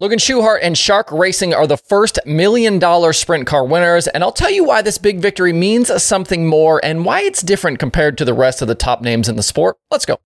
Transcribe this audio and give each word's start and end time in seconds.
Logan 0.00 0.18
Schuchart 0.18 0.58
and 0.60 0.76
Shark 0.76 1.12
Racing 1.12 1.54
are 1.54 1.68
the 1.68 1.76
first 1.76 2.18
million 2.26 2.80
dollar 2.80 3.12
sprint 3.12 3.46
car 3.46 3.64
winners, 3.64 4.08
and 4.08 4.24
I'll 4.24 4.32
tell 4.32 4.50
you 4.50 4.64
why 4.64 4.82
this 4.82 4.98
big 4.98 5.20
victory 5.20 5.52
means 5.52 6.02
something 6.02 6.48
more 6.48 6.84
and 6.84 7.04
why 7.04 7.20
it's 7.20 7.42
different 7.42 7.78
compared 7.78 8.18
to 8.18 8.24
the 8.24 8.34
rest 8.34 8.60
of 8.60 8.66
the 8.66 8.74
top 8.74 9.02
names 9.02 9.28
in 9.28 9.36
the 9.36 9.42
sport. 9.44 9.76
Let's 9.92 10.04
go. 10.04 10.18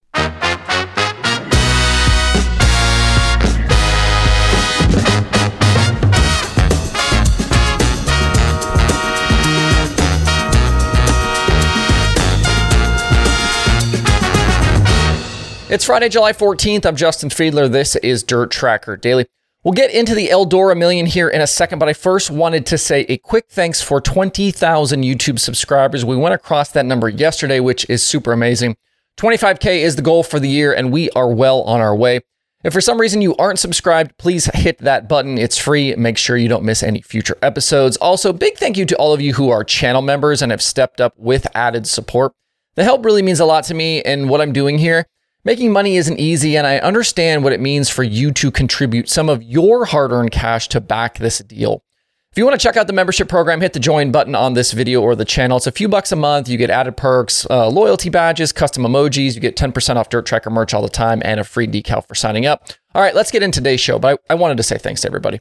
It's 15.71 15.85
Friday, 15.85 16.09
July 16.09 16.33
14th. 16.33 16.87
I'm 16.87 16.97
Justin 16.97 17.29
Fiedler. 17.29 17.71
This 17.71 17.97
is 17.97 18.23
Dirt 18.23 18.51
Tracker 18.51 18.97
Daily. 18.97 19.27
We'll 19.69 19.75
get 19.75 19.91
into 19.91 20.15
the 20.15 20.29
Eldora 20.29 20.75
Million 20.75 21.05
here 21.05 21.29
in 21.29 21.43
a 21.43 21.47
second, 21.47 21.79
but 21.79 21.91
I 21.91 21.93
first 21.93 22.31
wanted 22.31 22.65
to 22.65 22.79
say 22.79 23.01
a 23.01 23.19
quick 23.19 23.51
thanks 23.51 23.83
for 23.83 24.01
20,000 24.01 25.03
YouTube 25.03 25.39
subscribers. 25.39 26.07
We 26.07 26.17
went 26.17 26.35
across 26.35 26.71
that 26.71 26.87
number 26.87 27.11
yesterday, 27.11 27.61
which 27.61 27.85
is 27.91 28.03
super 28.03 28.33
amazing. 28.33 28.79
25K 29.19 29.81
is 29.83 29.97
the 29.97 30.01
goal 30.01 30.23
for 30.23 30.41
the 30.41 30.49
year, 30.49 30.73
and 30.73 30.91
we 30.91 31.11
are 31.11 31.31
well 31.31 31.61
on 31.65 31.83
our 31.83 31.95
way. 31.95 32.21
If 32.65 32.73
for 32.73 32.81
some 32.81 32.99
reason 32.99 33.21
you 33.21 33.37
aren't 33.37 33.59
subscribed, 33.59 34.17
please 34.17 34.47
hit 34.55 34.79
that 34.79 35.07
button. 35.07 35.37
It's 35.37 35.59
free. 35.59 35.95
Make 35.97 36.17
sure 36.17 36.39
you 36.39 36.49
don't 36.49 36.65
miss 36.65 36.83
any 36.83 37.03
future 37.03 37.37
episodes. 37.43 37.99
Also, 37.99 38.33
big 38.33 38.57
thank 38.57 38.79
you 38.79 38.87
to 38.87 38.97
all 38.97 39.13
of 39.13 39.21
you 39.21 39.35
who 39.35 39.51
are 39.51 39.65
channel 39.65 40.01
members 40.01 40.41
and 40.41 40.51
have 40.51 40.63
stepped 40.63 40.99
up 40.99 41.13
with 41.19 41.47
added 41.55 41.87
support. 41.87 42.33
The 42.77 42.85
help 42.85 43.05
really 43.05 43.21
means 43.21 43.39
a 43.39 43.45
lot 43.45 43.65
to 43.65 43.75
me 43.75 44.01
and 44.01 44.31
what 44.31 44.41
I'm 44.41 44.55
doing 44.55 44.79
here. 44.79 45.05
Making 45.45 45.73
money 45.73 45.97
isn't 45.97 46.19
easy, 46.19 46.57
and 46.57 46.67
I 46.67 46.79
understand 46.79 47.45
what 47.45 47.53
it 47.53 47.61
means 47.61 47.89
for 47.89 48.03
you 48.03 48.33
to 48.33 48.51
contribute 48.51 49.09
some 49.09 49.29
of 49.29 49.43
your 49.43 49.85
hard 49.85 50.11
earned 50.11 50.33
cash 50.33 50.69
to 50.69 50.81
back 50.81 51.19
this 51.19 51.39
deal. 51.39 51.85
If 52.33 52.37
you 52.37 52.45
want 52.45 52.61
to 52.61 52.63
check 52.63 52.77
out 52.77 52.89
the 52.89 52.93
membership 52.93 53.29
program, 53.29 53.61
hit 53.61 53.73
the 53.73 53.81
join 53.81 54.11
button 54.11 54.35
on 54.35 54.55
this 54.55 54.73
video 54.73 55.01
or 55.01 55.15
the 55.15 55.25
channel. 55.25 55.57
It's 55.57 55.67
a 55.67 55.73
few 55.73 55.89
bucks 55.89 56.11
a 56.13 56.17
month. 56.17 56.49
You 56.49 56.59
get 56.59 56.71
added 56.71 56.97
perks, 56.97 57.47
uh, 57.49 57.69
loyalty 57.69 58.11
badges, 58.11 58.53
custom 58.53 58.83
emojis. 58.83 59.35
You 59.35 59.41
get 59.41 59.57
10% 59.57 59.97
off 59.97 60.09
Dirt 60.09 60.27
Tracker 60.27 60.51
merch 60.51 60.75
all 60.75 60.83
the 60.83 60.89
time 60.89 61.23
and 61.25 61.41
a 61.41 61.45
free 61.45 61.67
decal 61.67 62.07
for 62.07 62.15
signing 62.15 62.45
up. 62.45 62.69
All 62.95 63.01
right, 63.01 63.15
let's 63.15 63.31
get 63.31 63.43
into 63.43 63.61
today's 63.61 63.81
show, 63.81 63.99
but 63.99 64.21
I, 64.29 64.35
I 64.35 64.37
wanted 64.37 64.57
to 64.57 64.63
say 64.65 64.77
thanks 64.77 65.01
to 65.03 65.09
everybody. 65.09 65.41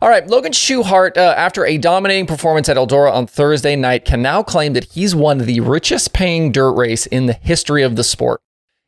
All 0.00 0.08
right, 0.08 0.26
Logan 0.26 0.52
Schuchart, 0.52 1.16
uh, 1.16 1.34
after 1.36 1.64
a 1.66 1.78
dominating 1.78 2.26
performance 2.26 2.68
at 2.68 2.76
Eldora 2.76 3.12
on 3.12 3.26
Thursday 3.26 3.76
night, 3.76 4.04
can 4.04 4.22
now 4.22 4.42
claim 4.42 4.72
that 4.72 4.84
he's 4.84 5.14
won 5.14 5.38
the 5.38 5.60
richest 5.60 6.12
paying 6.12 6.50
dirt 6.50 6.72
race 6.72 7.06
in 7.06 7.26
the 7.26 7.34
history 7.34 7.82
of 7.82 7.96
the 7.96 8.04
sport. 8.04 8.40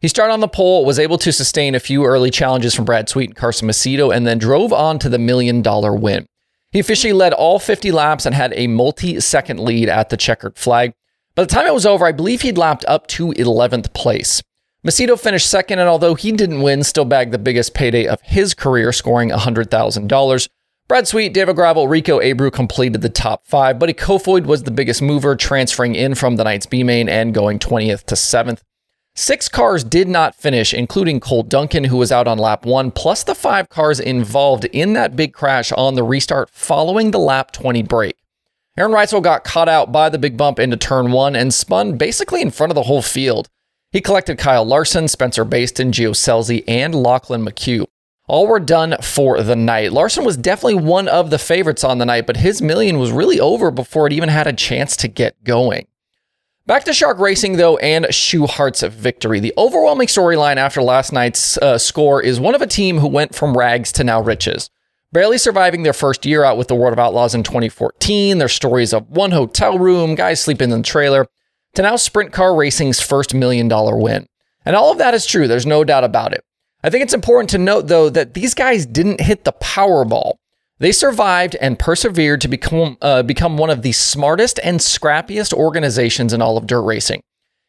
He 0.05 0.08
started 0.08 0.34
on 0.34 0.41
the 0.41 0.48
pole, 0.48 0.84
was 0.84 0.98
able 0.98 1.16
to 1.16 1.33
sustain 1.33 1.74
a 1.74 1.80
few 1.80 2.05
early 2.05 2.30
challenges 2.30 2.74
from 2.74 2.84
Brad 2.84 3.08
Sweet 3.08 3.30
and 3.30 3.36
Carson 3.36 3.66
Macedo, 3.66 4.14
and 4.14 4.27
then 4.27 4.36
drove 4.36 4.70
on 4.70 4.98
to 4.98 5.08
the 5.08 5.19
million 5.19 5.62
dollar 5.62 5.94
win. 5.94 6.27
He 6.72 6.78
officially 6.78 7.14
led 7.14 7.33
all 7.33 7.58
50 7.58 7.91
laps 7.91 8.27
and 8.27 8.34
had 8.34 8.52
a 8.55 8.66
multi 8.66 9.19
second 9.20 9.61
lead 9.61 9.88
at 9.88 10.11
the 10.11 10.19
checkered 10.19 10.58
flag. 10.58 10.92
By 11.34 11.44
the 11.44 11.48
time 11.48 11.66
it 11.66 11.72
was 11.72 11.86
over, 11.86 12.05
I 12.05 12.12
believe 12.12 12.42
he'd 12.42 12.58
lapped 12.58 12.84
up 12.86 13.06
to 13.16 13.28
11th 13.28 13.94
place. 13.94 14.42
Macedo 14.86 15.19
finished 15.19 15.48
second, 15.48 15.78
and 15.78 15.88
although 15.88 16.16
he 16.16 16.33
didn't 16.33 16.61
win, 16.61 16.84
still 16.84 17.06
bagged 17.06 17.33
the 17.33 17.39
biggest 17.39 17.72
payday 17.72 18.06
of 18.06 18.20
his 18.20 18.52
career, 18.52 18.92
scoring 18.92 19.30
$100,000. 19.30 20.48
Brad 20.86 21.08
Sweet, 21.08 21.33
David 21.33 21.56
Gravel, 21.56 21.89
Rico 21.89 22.20
Abreu 22.20 22.52
completed 22.52 23.00
the 23.00 23.08
top 23.08 23.46
five. 23.46 23.78
Buddy 23.78 23.94
Kofoid 23.94 24.44
was 24.44 24.64
the 24.64 24.70
biggest 24.70 25.00
mover, 25.00 25.34
transferring 25.34 25.94
in 25.94 26.14
from 26.14 26.36
the 26.36 26.44
night's 26.44 26.66
B 26.66 26.83
main 26.83 27.08
and 27.08 27.33
going 27.33 27.58
20th 27.58 28.05
to 28.05 28.16
7th. 28.16 28.61
Six 29.16 29.48
cars 29.48 29.84
did 29.84 30.08
not 30.08 30.34
finish, 30.34 30.74
including 30.74 31.20
Cole 31.20 31.44
Duncan, 31.44 31.84
who 31.84 31.98
was 31.98 32.10
out 32.10 32.26
on 32.26 32.36
lap 32.36 32.66
one, 32.66 32.90
plus 32.90 33.22
the 33.22 33.36
five 33.36 33.68
cars 33.68 34.00
involved 34.00 34.64
in 34.64 34.94
that 34.94 35.14
big 35.14 35.32
crash 35.32 35.70
on 35.70 35.94
the 35.94 36.02
restart 36.02 36.50
following 36.50 37.12
the 37.12 37.20
lap 37.20 37.52
20 37.52 37.84
break. 37.84 38.16
Aaron 38.76 38.90
Reutzel 38.90 39.22
got 39.22 39.44
caught 39.44 39.68
out 39.68 39.92
by 39.92 40.08
the 40.08 40.18
big 40.18 40.36
bump 40.36 40.58
into 40.58 40.76
turn 40.76 41.12
one 41.12 41.36
and 41.36 41.54
spun 41.54 41.96
basically 41.96 42.42
in 42.42 42.50
front 42.50 42.72
of 42.72 42.74
the 42.74 42.82
whole 42.82 43.02
field. 43.02 43.48
He 43.92 44.00
collected 44.00 44.36
Kyle 44.36 44.64
Larson, 44.64 45.06
Spencer 45.06 45.44
Bayston, 45.44 45.92
Gio 45.92 46.10
Scelzi, 46.10 46.64
and 46.66 46.92
Lachlan 46.92 47.46
McHugh. 47.46 47.86
All 48.27 48.48
were 48.48 48.58
done 48.58 48.96
for 49.00 49.40
the 49.44 49.55
night. 49.55 49.92
Larson 49.92 50.24
was 50.24 50.36
definitely 50.36 50.83
one 50.83 51.06
of 51.06 51.30
the 51.30 51.39
favorites 51.39 51.84
on 51.84 51.98
the 51.98 52.06
night, 52.06 52.27
but 52.27 52.39
his 52.39 52.60
million 52.60 52.98
was 52.98 53.12
really 53.12 53.39
over 53.39 53.70
before 53.70 54.08
it 54.08 54.12
even 54.12 54.28
had 54.28 54.48
a 54.48 54.52
chance 54.52 54.96
to 54.96 55.06
get 55.06 55.44
going. 55.44 55.86
Back 56.67 56.85
to 56.85 56.95
Shark 56.95 57.19
Racing, 57.19 57.58
though, 57.58 57.77
and 57.77 58.07
Schuchart's 58.07 58.83
victory. 58.83 59.39
The 59.39 59.52
overwhelming 59.58 60.07
storyline 60.07 60.57
after 60.57 60.80
last 60.83 61.13
night's 61.13 61.58
uh, 61.58 61.77
score 61.77 62.23
is 62.23 62.41
one 62.41 62.55
of 62.55 62.63
a 62.63 62.67
team 62.67 62.97
who 62.97 63.07
went 63.07 63.35
from 63.35 63.55
rags 63.55 63.92
to 63.92 64.05
now 64.05 64.23
riches. 64.23 64.70
Barely 65.13 65.36
surviving 65.36 65.83
their 65.83 65.92
first 65.92 66.25
year 66.25 66.42
out 66.42 66.57
with 66.57 66.69
the 66.69 66.75
World 66.75 66.95
of 66.95 66.98
Outlaws 66.98 67.35
in 67.35 67.42
2014, 67.42 68.39
their 68.39 68.48
stories 68.48 68.95
of 68.95 69.11
one 69.11 69.33
hotel 69.33 69.79
room, 69.79 70.14
guys 70.14 70.41
sleeping 70.41 70.70
in 70.70 70.79
the 70.79 70.83
trailer, 70.83 71.27
to 71.75 71.83
now 71.83 71.97
Sprint 71.97 72.33
Car 72.33 72.57
Racing's 72.57 72.98
first 72.98 73.35
million 73.35 73.69
dollar 73.69 73.98
win. 73.98 74.27
And 74.64 74.75
all 74.75 74.91
of 74.91 74.96
that 74.96 75.13
is 75.13 75.27
true, 75.27 75.46
there's 75.46 75.67
no 75.67 75.85
doubt 75.85 76.05
about 76.05 76.33
it. 76.33 76.46
I 76.83 76.89
think 76.89 77.05
it's 77.05 77.13
important 77.13 77.51
to 77.51 77.58
note, 77.58 77.89
though, 77.89 78.08
that 78.08 78.33
these 78.33 78.55
guys 78.55 78.86
didn't 78.86 79.20
hit 79.20 79.45
the 79.45 79.52
Powerball. 79.52 80.36
They 80.84 80.92
survived 80.92 81.56
and 81.62 81.78
persevered 81.78 82.42
to 82.42 82.48
become, 82.48 82.98
uh, 83.00 83.22
become 83.22 83.56
one 83.56 83.70
of 83.70 83.80
the 83.80 83.92
smartest 83.92 84.61
and 84.62 84.80
scrappiest 84.80 85.55
organizations 85.55 86.34
in 86.34 86.42
all 86.42 86.58
of 86.58 86.67
dirt 86.67 86.83
racing. 86.83 87.22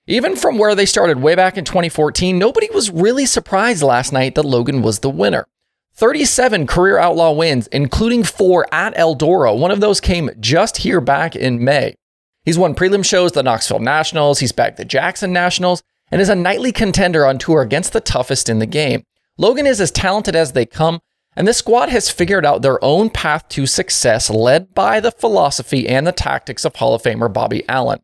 Even 0.05 0.35
from 0.35 0.57
where 0.57 0.75
they 0.75 0.85
started 0.85 1.21
way 1.21 1.33
back 1.33 1.57
in 1.57 1.63
2014, 1.63 2.37
nobody 2.37 2.67
was 2.73 2.91
really 2.91 3.25
surprised 3.25 3.81
last 3.81 4.11
night 4.11 4.35
that 4.35 4.43
Logan 4.43 4.81
was 4.81 4.99
the 4.99 5.09
winner. 5.09 5.47
37 5.93 6.67
career 6.67 6.97
outlaw 6.97 7.31
wins, 7.31 7.67
including 7.67 8.25
four 8.25 8.67
at 8.73 8.93
Eldora. 8.97 9.57
One 9.57 9.71
of 9.71 9.79
those 9.79 10.01
came 10.01 10.29
just 10.41 10.75
here 10.79 10.99
back 10.99 11.37
in 11.37 11.63
May. 11.63 11.95
He's 12.43 12.57
won 12.57 12.75
prelim 12.75 13.05
shows, 13.05 13.31
the 13.31 13.43
Knoxville 13.43 13.79
Nationals, 13.79 14.39
he's 14.39 14.51
bagged 14.51 14.75
the 14.75 14.83
Jackson 14.83 15.31
Nationals, 15.31 15.81
and 16.11 16.19
is 16.19 16.27
a 16.27 16.35
nightly 16.35 16.73
contender 16.73 17.25
on 17.25 17.37
tour 17.37 17.61
against 17.61 17.93
the 17.93 18.01
toughest 18.01 18.49
in 18.49 18.59
the 18.59 18.65
game. 18.65 19.03
Logan 19.37 19.65
is 19.65 19.79
as 19.79 19.89
talented 19.89 20.35
as 20.35 20.51
they 20.51 20.65
come, 20.65 20.99
and 21.35 21.47
this 21.47 21.57
squad 21.57 21.89
has 21.89 22.09
figured 22.09 22.45
out 22.45 22.61
their 22.61 22.83
own 22.83 23.09
path 23.09 23.47
to 23.49 23.65
success, 23.65 24.29
led 24.29 24.73
by 24.73 24.99
the 24.99 25.11
philosophy 25.11 25.87
and 25.87 26.07
the 26.07 26.11
tactics 26.11 26.65
of 26.65 26.75
Hall 26.75 26.95
of 26.95 27.03
Famer 27.03 27.31
Bobby 27.31 27.63
Allen. 27.67 27.99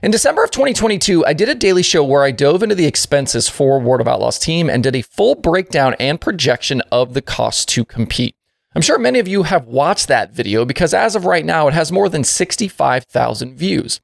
In 0.00 0.12
December 0.12 0.44
of 0.44 0.52
2022, 0.52 1.26
I 1.26 1.32
did 1.32 1.48
a 1.48 1.56
daily 1.56 1.82
show 1.82 2.04
where 2.04 2.22
I 2.22 2.30
dove 2.30 2.62
into 2.62 2.76
the 2.76 2.86
expenses 2.86 3.48
for 3.48 3.80
World 3.80 4.00
of 4.00 4.06
Outlaws 4.06 4.38
team 4.38 4.70
and 4.70 4.82
did 4.82 4.94
a 4.94 5.02
full 5.02 5.34
breakdown 5.34 5.96
and 5.98 6.20
projection 6.20 6.82
of 6.92 7.14
the 7.14 7.22
cost 7.22 7.68
to 7.70 7.84
compete. 7.84 8.36
I'm 8.76 8.82
sure 8.82 8.98
many 8.98 9.18
of 9.18 9.26
you 9.26 9.42
have 9.42 9.66
watched 9.66 10.06
that 10.06 10.32
video 10.32 10.64
because 10.64 10.94
as 10.94 11.16
of 11.16 11.24
right 11.24 11.44
now, 11.44 11.66
it 11.66 11.74
has 11.74 11.90
more 11.90 12.08
than 12.08 12.22
65,000 12.22 13.56
views. 13.56 14.00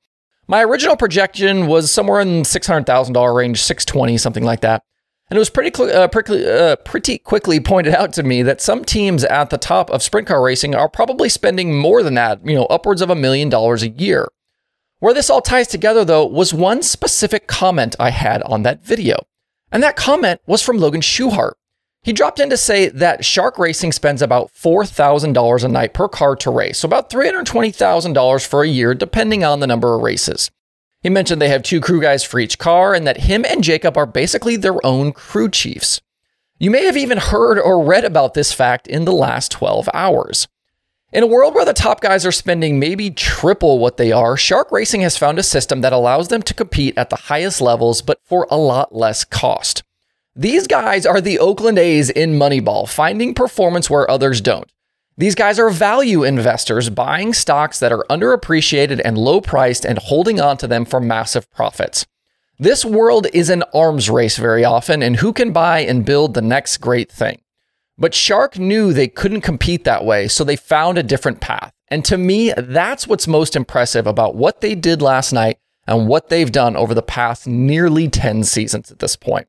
My 0.48 0.64
original 0.64 0.96
projection 0.96 1.68
was 1.68 1.92
somewhere 1.92 2.20
in 2.20 2.42
$600,000 2.42 3.34
range, 3.34 3.62
620, 3.62 4.18
something 4.18 4.42
like 4.42 4.62
that. 4.62 4.82
And 5.30 5.36
it 5.36 5.40
was 5.40 5.50
pretty, 5.50 5.72
uh, 5.82 6.08
pretty, 6.08 6.46
uh, 6.46 6.76
pretty 6.76 7.18
quickly 7.18 7.58
pointed 7.58 7.94
out 7.94 8.12
to 8.14 8.22
me 8.22 8.42
that 8.42 8.60
some 8.60 8.84
teams 8.84 9.24
at 9.24 9.50
the 9.50 9.58
top 9.58 9.90
of 9.90 10.02
sprint 10.02 10.28
car 10.28 10.42
racing 10.42 10.74
are 10.74 10.88
probably 10.88 11.28
spending 11.28 11.78
more 11.78 12.02
than 12.02 12.14
that, 12.14 12.46
you 12.46 12.54
know, 12.54 12.66
upwards 12.66 13.00
of 13.00 13.10
a 13.10 13.14
million 13.14 13.48
dollars 13.48 13.82
a 13.82 13.88
year. 13.88 14.28
Where 14.98 15.14
this 15.14 15.30
all 15.30 15.40
ties 15.40 15.68
together, 15.68 16.04
though, 16.04 16.26
was 16.26 16.54
one 16.54 16.82
specific 16.82 17.46
comment 17.46 17.96
I 17.98 18.10
had 18.10 18.42
on 18.42 18.62
that 18.62 18.84
video. 18.84 19.16
And 19.72 19.82
that 19.82 19.96
comment 19.96 20.40
was 20.46 20.62
from 20.62 20.78
Logan 20.78 21.00
Schuchart. 21.00 21.54
He 22.02 22.12
dropped 22.12 22.38
in 22.38 22.50
to 22.50 22.56
say 22.56 22.88
that 22.90 23.24
Shark 23.24 23.58
Racing 23.58 23.92
spends 23.92 24.20
about 24.20 24.52
$4,000 24.54 25.64
a 25.64 25.68
night 25.68 25.94
per 25.94 26.06
car 26.06 26.36
to 26.36 26.50
race, 26.50 26.78
so 26.78 26.86
about 26.86 27.08
$320,000 27.08 28.46
for 28.46 28.62
a 28.62 28.68
year, 28.68 28.94
depending 28.94 29.42
on 29.42 29.60
the 29.60 29.66
number 29.66 29.94
of 29.94 30.02
races. 30.02 30.50
He 31.04 31.10
mentioned 31.10 31.40
they 31.40 31.50
have 31.50 31.62
two 31.62 31.82
crew 31.82 32.00
guys 32.00 32.24
for 32.24 32.40
each 32.40 32.58
car 32.58 32.94
and 32.94 33.06
that 33.06 33.18
him 33.18 33.44
and 33.44 33.62
Jacob 33.62 33.98
are 33.98 34.06
basically 34.06 34.56
their 34.56 34.84
own 34.86 35.12
crew 35.12 35.50
chiefs. 35.50 36.00
You 36.58 36.70
may 36.70 36.86
have 36.86 36.96
even 36.96 37.18
heard 37.18 37.58
or 37.58 37.84
read 37.84 38.06
about 38.06 38.32
this 38.32 38.54
fact 38.54 38.86
in 38.86 39.04
the 39.04 39.12
last 39.12 39.52
12 39.52 39.90
hours. 39.92 40.48
In 41.12 41.22
a 41.22 41.26
world 41.26 41.54
where 41.54 41.66
the 41.66 41.74
top 41.74 42.00
guys 42.00 42.24
are 42.24 42.32
spending 42.32 42.78
maybe 42.78 43.10
triple 43.10 43.78
what 43.78 43.98
they 43.98 44.12
are, 44.12 44.34
Shark 44.38 44.72
Racing 44.72 45.02
has 45.02 45.18
found 45.18 45.38
a 45.38 45.42
system 45.42 45.82
that 45.82 45.92
allows 45.92 46.28
them 46.28 46.40
to 46.40 46.54
compete 46.54 46.96
at 46.96 47.10
the 47.10 47.16
highest 47.16 47.60
levels, 47.60 48.00
but 48.00 48.18
for 48.24 48.46
a 48.50 48.56
lot 48.56 48.94
less 48.94 49.24
cost. 49.24 49.82
These 50.34 50.66
guys 50.66 51.04
are 51.04 51.20
the 51.20 51.38
Oakland 51.38 51.78
A's 51.78 52.08
in 52.08 52.38
Moneyball, 52.38 52.88
finding 52.88 53.34
performance 53.34 53.90
where 53.90 54.10
others 54.10 54.40
don't. 54.40 54.72
These 55.16 55.36
guys 55.36 55.60
are 55.60 55.70
value 55.70 56.24
investors 56.24 56.90
buying 56.90 57.34
stocks 57.34 57.78
that 57.78 57.92
are 57.92 58.04
underappreciated 58.10 59.00
and 59.04 59.16
low 59.16 59.40
priced 59.40 59.84
and 59.84 59.96
holding 59.96 60.40
on 60.40 60.56
to 60.56 60.66
them 60.66 60.84
for 60.84 60.98
massive 60.98 61.48
profits. 61.52 62.04
This 62.58 62.84
world 62.84 63.28
is 63.32 63.48
an 63.48 63.62
arms 63.72 64.10
race 64.10 64.36
very 64.36 64.64
often, 64.64 65.04
and 65.04 65.16
who 65.16 65.32
can 65.32 65.52
buy 65.52 65.80
and 65.80 66.04
build 66.04 66.34
the 66.34 66.42
next 66.42 66.78
great 66.78 67.12
thing? 67.12 67.40
But 67.96 68.12
Shark 68.12 68.58
knew 68.58 68.92
they 68.92 69.06
couldn't 69.06 69.42
compete 69.42 69.84
that 69.84 70.04
way, 70.04 70.26
so 70.26 70.42
they 70.42 70.56
found 70.56 70.98
a 70.98 71.02
different 71.04 71.40
path. 71.40 71.72
And 71.86 72.04
to 72.06 72.18
me, 72.18 72.52
that's 72.56 73.06
what's 73.06 73.28
most 73.28 73.54
impressive 73.54 74.08
about 74.08 74.34
what 74.34 74.62
they 74.62 74.74
did 74.74 75.00
last 75.00 75.32
night 75.32 75.58
and 75.86 76.08
what 76.08 76.28
they've 76.28 76.50
done 76.50 76.74
over 76.76 76.92
the 76.92 77.02
past 77.02 77.46
nearly 77.46 78.08
10 78.08 78.42
seasons 78.42 78.90
at 78.90 78.98
this 78.98 79.14
point. 79.14 79.46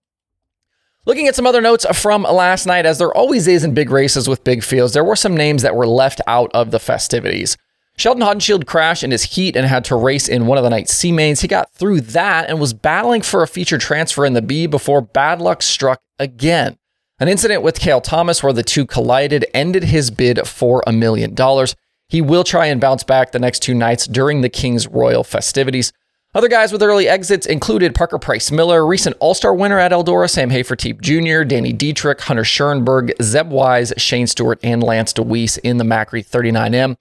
Looking 1.08 1.28
at 1.28 1.36
some 1.36 1.46
other 1.46 1.62
notes 1.62 1.86
from 1.94 2.24
last 2.24 2.66
night, 2.66 2.88
as 2.88 2.98
there 2.98 3.14
always 3.14 3.48
is 3.48 3.64
in 3.64 3.76
big 3.76 3.92
races 3.92 4.28
with 4.28 4.44
big 4.44 4.64
fields, 4.64 4.94
there 4.94 5.04
were 5.04 5.16
some 5.16 5.38
names 5.38 5.62
that 5.62 5.76
were 5.76 5.86
left 5.86 6.20
out 6.26 6.50
of 6.56 6.72
the 6.72 6.80
festivities. 6.80 7.58
Sheldon 7.96 8.24
Haudenschild 8.24 8.66
crashed 8.66 9.04
in 9.04 9.12
his 9.12 9.24
heat 9.24 9.56
and 9.56 9.68
had 9.68 9.86
to 9.86 9.96
race 9.96 10.28
in 10.28 10.48
one 10.48 10.58
of 10.58 10.64
the 10.64 10.70
night's 10.70 10.94
C 10.94 11.12
mains. 11.12 11.42
He 11.42 11.48
got 11.48 11.72
through 11.74 12.02
that 12.02 12.50
and 12.50 12.60
was 12.60 12.74
battling 12.74 13.22
for 13.22 13.44
a 13.44 13.48
feature 13.48 13.78
transfer 13.78 14.26
in 14.26 14.34
the 14.34 14.42
B 14.42 14.66
before 14.66 15.00
bad 15.00 15.40
luck 15.40 15.62
struck 15.62 16.02
again. 16.18 16.76
An 17.20 17.28
incident 17.28 17.62
with 17.62 17.80
Cale 17.80 18.02
Thomas 18.02 18.42
where 18.42 18.52
the 18.52 18.64
two 18.64 18.86
collided 18.86 19.46
ended 19.54 19.84
his 19.84 20.10
bid 20.10 20.46
for 20.48 20.84
a 20.88 20.92
million 20.92 21.36
dollars. 21.36 21.76
He 22.10 22.20
will 22.20 22.44
try 22.44 22.66
and 22.66 22.82
bounce 22.82 23.04
back 23.04 23.32
the 23.32 23.40
next 23.40 23.60
two 23.60 23.76
nights 23.76 24.08
during 24.08 24.42
the 24.42 24.50
King's 24.50 24.88
Royal 24.88 25.24
festivities. 25.24 25.94
Other 26.36 26.50
guys 26.50 26.74
with 26.74 26.84
early 26.84 27.08
exits 27.08 27.46
included 27.46 27.96
Parker 27.96 28.20
Price 28.20 28.52
Miller, 28.52 28.86
recent 28.86 29.16
All 29.22 29.34
Star 29.34 29.56
winner 29.56 29.80
at 29.80 29.94
Eldora, 29.94 30.30
Sam 30.30 30.50
Hafertepe 30.50 31.00
Jr., 31.00 31.46
Danny 31.46 31.72
Dietrich, 31.72 32.20
Hunter 32.20 32.44
Schuerenberg, 32.44 33.14
Zeb 33.24 33.50
Wise, 33.50 33.94
Shane 33.96 34.28
Stewart, 34.28 34.60
and 34.62 34.84
Lance 34.84 35.14
Dewease 35.14 35.58
in 35.60 35.78
the 35.78 35.86
Macri 35.86 36.28
39M. 36.28 36.98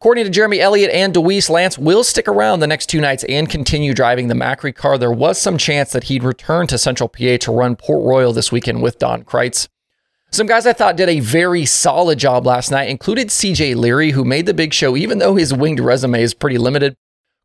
According 0.00 0.24
to 0.24 0.30
Jeremy 0.30 0.60
Elliott 0.60 0.90
and 0.90 1.12
Dewease, 1.12 1.50
Lance 1.50 1.76
will 1.76 2.02
stick 2.02 2.26
around 2.26 2.60
the 2.60 2.66
next 2.66 2.86
two 2.86 2.98
nights 2.98 3.24
and 3.24 3.50
continue 3.50 3.92
driving 3.92 4.28
the 4.28 4.34
Macri 4.34 4.74
car. 4.74 4.96
There 4.96 5.12
was 5.12 5.38
some 5.38 5.58
chance 5.58 5.92
that 5.92 6.04
he'd 6.04 6.22
return 6.24 6.66
to 6.68 6.78
Central 6.78 7.10
PA 7.10 7.36
to 7.40 7.52
run 7.52 7.76
Port 7.76 8.06
Royal 8.06 8.32
this 8.32 8.50
weekend 8.50 8.80
with 8.80 8.98
Don 8.98 9.22
Kreitz. 9.22 9.68
Some 10.30 10.46
guys 10.46 10.66
I 10.66 10.72
thought 10.72 10.96
did 10.96 11.10
a 11.10 11.20
very 11.20 11.66
solid 11.66 12.18
job 12.18 12.46
last 12.46 12.70
night 12.70 12.88
included 12.88 13.28
CJ 13.28 13.76
Leary, 13.76 14.12
who 14.12 14.24
made 14.24 14.46
the 14.46 14.54
big 14.54 14.72
show, 14.72 14.96
even 14.96 15.18
though 15.18 15.34
his 15.34 15.52
winged 15.52 15.80
resume 15.80 16.22
is 16.22 16.32
pretty 16.32 16.56
limited. 16.56 16.96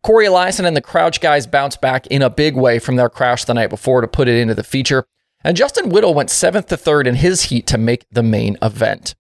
Corey 0.04 0.28
Eliason 0.28 0.66
and 0.66 0.76
the 0.76 0.82
Crouch 0.82 1.22
guys 1.22 1.48
bounced 1.48 1.80
back 1.80 2.06
in 2.08 2.22
a 2.22 2.30
big 2.30 2.56
way 2.56 2.78
from 2.78 2.98
their 2.98 3.10
crash 3.10 3.46
the 3.46 3.54
night 3.54 3.70
before 3.70 4.02
to 4.02 4.08
put 4.08 4.28
it 4.28 4.36
into 4.36 4.54
the 4.54 4.64
feature. 4.64 5.06
And 5.46 5.58
Justin 5.58 5.90
Whittall 5.90 6.14
went 6.14 6.30
seventh 6.30 6.68
to 6.68 6.78
third 6.78 7.08
in 7.08 7.16
his 7.16 7.44
heat 7.44 7.66
to 7.68 7.78
make 7.78 8.06
the 8.12 8.22
main 8.22 8.58
event. 8.62 9.16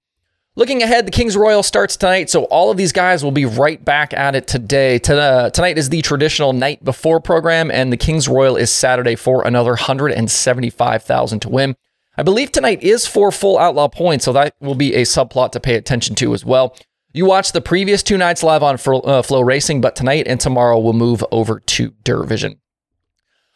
Looking 0.55 0.83
ahead, 0.83 1.07
the 1.07 1.11
Kings 1.11 1.35
Royal 1.35 1.63
starts 1.63 1.97
tonight, 1.97 2.29
so 2.29 2.43
all 2.43 2.69
of 2.69 2.77
these 2.77 2.91
guys 2.91 3.23
will 3.23 3.31
be 3.31 3.45
right 3.45 3.83
back 3.83 4.13
at 4.13 4.35
it 4.35 4.45
today. 4.45 4.99
Tonight 4.99 5.77
is 5.77 5.89
the 5.89 6.03
traditional 6.03 6.53
night 6.53 6.83
before 6.83 7.19
program, 7.19 7.71
and 7.71 7.91
the 7.91 7.97
Kings 7.97 8.27
Royal 8.27 8.55
is 8.55 8.69
Saturday 8.69 9.15
for 9.15 9.47
another 9.47 9.71
175,000 9.71 11.39
to 11.39 11.49
win. 11.49 11.75
I 12.15 12.21
believe 12.21 12.51
tonight 12.51 12.83
is 12.83 13.07
for 13.07 13.31
full 13.31 13.57
outlaw 13.57 13.87
points, 13.87 14.25
so 14.25 14.33
that 14.33 14.53
will 14.59 14.75
be 14.75 14.93
a 14.93 15.01
subplot 15.03 15.53
to 15.53 15.59
pay 15.59 15.75
attention 15.75 16.13
to 16.17 16.33
as 16.35 16.45
well. 16.45 16.77
You 17.15 17.25
watched 17.25 17.53
the 17.53 17.61
previous 17.61 18.01
two 18.01 18.17
nights 18.17 18.41
live 18.41 18.63
on 18.63 18.73
uh, 18.73 18.77
FloRacing, 18.77 19.81
but 19.81 19.95
tonight 19.95 20.25
and 20.27 20.39
tomorrow 20.39 20.79
we'll 20.79 20.93
move 20.93 21.23
over 21.31 21.59
to 21.59 21.91
DIRTVision. 22.03 22.57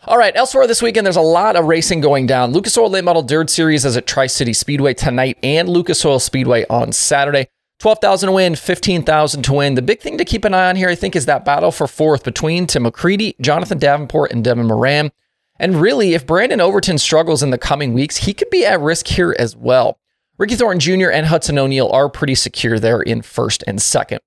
All 0.05 0.19
right, 0.19 0.35
elsewhere 0.35 0.67
this 0.67 0.83
weekend, 0.83 1.07
there's 1.07 1.15
a 1.15 1.21
lot 1.21 1.55
of 1.55 1.65
racing 1.65 2.01
going 2.01 2.27
down. 2.27 2.53
Lucas 2.53 2.77
Oil 2.77 2.91
Late 2.91 3.03
Model 3.03 3.23
Dirt 3.23 3.49
Series 3.49 3.83
is 3.83 3.97
at 3.97 4.05
Tri 4.05 4.27
City 4.27 4.53
Speedway 4.53 4.93
tonight 4.93 5.39
and 5.41 5.67
Lucas 5.67 6.05
Oil 6.05 6.19
Speedway 6.19 6.65
on 6.69 6.91
Saturday. 6.91 7.47
12,000 7.79 8.27
to 8.27 8.33
win, 8.33 8.55
15,000 8.55 9.41
to 9.41 9.53
win. 9.53 9.73
The 9.73 9.81
big 9.81 10.01
thing 10.01 10.19
to 10.19 10.25
keep 10.25 10.45
an 10.45 10.53
eye 10.53 10.69
on 10.69 10.75
here, 10.75 10.89
I 10.89 10.95
think, 10.95 11.15
is 11.15 11.25
that 11.25 11.43
battle 11.43 11.71
for 11.71 11.87
fourth 11.87 12.23
between 12.23 12.67
Tim 12.67 12.83
McCreadie, 12.83 13.33
Jonathan 13.41 13.79
Davenport, 13.79 14.31
and 14.31 14.43
Devin 14.43 14.67
Moran. 14.67 15.11
And 15.59 15.81
really, 15.81 16.13
if 16.13 16.27
Brandon 16.27 16.61
Overton 16.61 16.99
struggles 16.99 17.41
in 17.41 17.49
the 17.49 17.57
coming 17.57 17.95
weeks, 17.95 18.17
he 18.17 18.35
could 18.35 18.51
be 18.51 18.65
at 18.67 18.79
risk 18.79 19.07
here 19.07 19.35
as 19.39 19.55
well. 19.55 19.97
Ricky 20.37 20.55
Thornton 20.55 20.79
Jr. 20.79 21.09
and 21.09 21.25
Hudson 21.25 21.57
O'Neal 21.57 21.89
are 21.89 22.09
pretty 22.09 22.35
secure 22.35 22.79
there 22.79 23.01
in 23.01 23.23
first 23.23 23.63
and 23.65 23.81
second. 23.81 24.19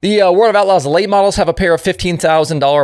The 0.00 0.22
uh, 0.22 0.32
World 0.32 0.50
of 0.50 0.56
Outlaws 0.56 0.86
late 0.86 1.10
models 1.10 1.36
have 1.36 1.48
a 1.48 1.54
pair 1.54 1.74
of 1.74 1.82
$15,000 1.82 2.18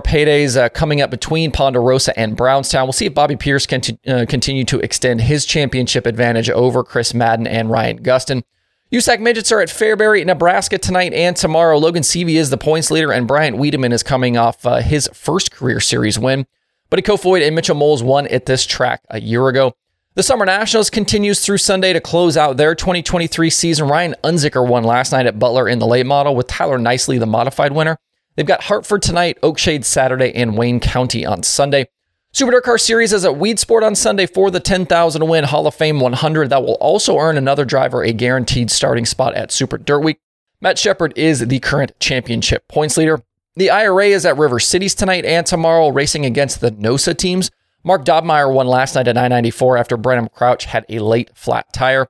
paydays 0.04 0.56
uh, 0.56 0.68
coming 0.68 1.00
up 1.00 1.10
between 1.10 1.50
Ponderosa 1.50 2.16
and 2.16 2.36
Brownstown. 2.36 2.84
We'll 2.84 2.92
see 2.92 3.06
if 3.06 3.14
Bobby 3.14 3.36
Pierce 3.36 3.66
can 3.66 3.80
t- 3.80 3.98
uh, 4.06 4.26
continue 4.28 4.64
to 4.66 4.78
extend 4.80 5.22
his 5.22 5.44
championship 5.46 6.06
advantage 6.06 6.48
over 6.50 6.84
Chris 6.84 7.14
Madden 7.14 7.46
and 7.46 7.70
Ryan 7.70 8.02
Gustin. 8.02 8.44
USAC 8.92 9.20
Midgets 9.20 9.50
are 9.50 9.60
at 9.60 9.68
Fairbury, 9.68 10.24
Nebraska 10.24 10.78
tonight 10.78 11.12
and 11.12 11.34
tomorrow. 11.36 11.76
Logan 11.78 12.02
Seavey 12.02 12.34
is 12.34 12.50
the 12.50 12.56
points 12.58 12.90
leader, 12.90 13.10
and 13.12 13.26
Bryant 13.26 13.56
Wiedeman 13.56 13.92
is 13.92 14.02
coming 14.02 14.36
off 14.36 14.64
uh, 14.64 14.76
his 14.76 15.08
first 15.12 15.50
career 15.50 15.80
series 15.80 16.18
win. 16.18 16.46
Buddy 16.88 17.02
Kofoid 17.02 17.44
and 17.44 17.54
Mitchell 17.56 17.74
Moles 17.74 18.02
won 18.02 18.26
at 18.28 18.46
this 18.46 18.64
track 18.64 19.02
a 19.10 19.20
year 19.20 19.48
ago. 19.48 19.74
The 20.18 20.24
Summer 20.24 20.44
Nationals 20.44 20.90
continues 20.90 21.44
through 21.44 21.58
Sunday 21.58 21.92
to 21.92 22.00
close 22.00 22.36
out 22.36 22.56
their 22.56 22.74
2023 22.74 23.50
season. 23.50 23.86
Ryan 23.86 24.16
Unzicker 24.24 24.66
won 24.66 24.82
last 24.82 25.12
night 25.12 25.26
at 25.26 25.38
Butler 25.38 25.68
in 25.68 25.78
the 25.78 25.86
late 25.86 26.06
model 26.06 26.34
with 26.34 26.48
Tyler 26.48 26.76
Nicely, 26.76 27.18
the 27.18 27.26
modified 27.26 27.70
winner. 27.70 27.96
They've 28.34 28.44
got 28.44 28.64
Hartford 28.64 29.02
tonight, 29.02 29.38
Oakshade 29.44 29.84
Saturday, 29.84 30.34
and 30.34 30.58
Wayne 30.58 30.80
County 30.80 31.24
on 31.24 31.44
Sunday. 31.44 31.86
Super 32.32 32.50
Dirt 32.50 32.64
Car 32.64 32.78
Series 32.78 33.12
is 33.12 33.24
at 33.24 33.34
Weedsport 33.34 33.84
on 33.84 33.94
Sunday 33.94 34.26
for 34.26 34.50
the 34.50 34.58
10,000 34.58 35.28
win 35.28 35.44
Hall 35.44 35.68
of 35.68 35.76
Fame 35.76 36.00
100. 36.00 36.50
That 36.50 36.64
will 36.64 36.78
also 36.80 37.16
earn 37.16 37.36
another 37.36 37.64
driver 37.64 38.02
a 38.02 38.12
guaranteed 38.12 38.72
starting 38.72 39.06
spot 39.06 39.36
at 39.36 39.52
Super 39.52 39.78
Dirt 39.78 40.00
Week. 40.00 40.18
Matt 40.60 40.78
Sheppard 40.78 41.16
is 41.16 41.46
the 41.46 41.60
current 41.60 41.92
championship 42.00 42.66
points 42.66 42.96
leader. 42.96 43.22
The 43.54 43.70
IRA 43.70 44.06
is 44.06 44.26
at 44.26 44.36
River 44.36 44.58
Cities 44.58 44.96
tonight 44.96 45.24
and 45.24 45.46
tomorrow, 45.46 45.90
racing 45.90 46.26
against 46.26 46.60
the 46.60 46.72
NOSA 46.72 47.16
teams. 47.16 47.52
Mark 47.84 48.04
Dobmeier 48.04 48.52
won 48.52 48.66
last 48.66 48.94
night 48.94 49.08
at 49.08 49.14
994 49.14 49.76
after 49.76 49.96
Brennan 49.96 50.28
Crouch 50.28 50.64
had 50.66 50.84
a 50.88 50.98
late 50.98 51.30
flat 51.34 51.72
tire. 51.72 52.06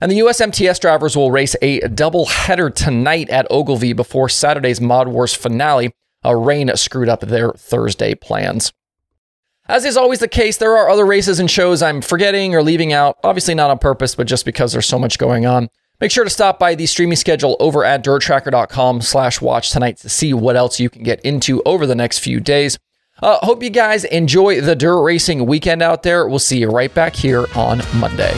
And 0.00 0.10
the 0.10 0.20
USMTS 0.20 0.80
drivers 0.80 1.16
will 1.16 1.30
race 1.30 1.54
a 1.60 1.80
double 1.88 2.26
header 2.26 2.70
tonight 2.70 3.28
at 3.28 3.46
Ogilvie 3.50 3.92
before 3.92 4.28
Saturday's 4.30 4.80
Mod 4.80 5.08
Wars 5.08 5.34
finale. 5.34 5.92
A 6.24 6.36
rain 6.36 6.74
screwed 6.76 7.08
up 7.08 7.20
their 7.20 7.52
Thursday 7.52 8.14
plans. 8.14 8.72
As 9.68 9.84
is 9.84 9.96
always 9.96 10.18
the 10.18 10.28
case, 10.28 10.56
there 10.56 10.76
are 10.76 10.90
other 10.90 11.06
races 11.06 11.38
and 11.38 11.50
shows 11.50 11.80
I'm 11.80 12.00
forgetting 12.00 12.54
or 12.54 12.62
leaving 12.62 12.92
out, 12.92 13.18
obviously 13.22 13.54
not 13.54 13.70
on 13.70 13.78
purpose, 13.78 14.14
but 14.14 14.26
just 14.26 14.44
because 14.44 14.72
there's 14.72 14.86
so 14.86 14.98
much 14.98 15.18
going 15.18 15.46
on. 15.46 15.68
Make 16.00 16.10
sure 16.10 16.24
to 16.24 16.30
stop 16.30 16.58
by 16.58 16.74
the 16.74 16.86
streaming 16.86 17.16
schedule 17.16 17.56
over 17.60 17.84
at 17.84 18.02
dirttracker.com 18.02 19.02
slash 19.02 19.40
watch 19.40 19.70
tonight 19.70 19.98
to 19.98 20.08
see 20.08 20.32
what 20.32 20.56
else 20.56 20.80
you 20.80 20.88
can 20.88 21.02
get 21.02 21.20
into 21.20 21.62
over 21.64 21.86
the 21.86 21.94
next 21.94 22.18
few 22.20 22.40
days. 22.40 22.78
Uh, 23.22 23.38
hope 23.42 23.62
you 23.62 23.70
guys 23.70 24.04
enjoy 24.04 24.60
the 24.60 24.74
dirt 24.76 25.02
racing 25.02 25.46
weekend 25.46 25.82
out 25.82 26.02
there. 26.02 26.28
We'll 26.28 26.38
see 26.38 26.58
you 26.58 26.70
right 26.70 26.92
back 26.92 27.14
here 27.14 27.46
on 27.54 27.82
Monday. 27.96 28.34